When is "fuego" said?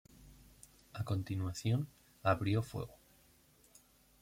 2.63-2.95